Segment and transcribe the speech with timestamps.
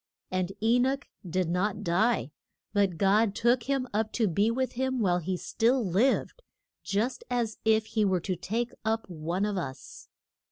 [0.31, 2.31] And E noch did not die,
[2.73, 6.41] but God took him up to be with him while he still lived,
[6.81, 10.07] just as if he were to take up one of us.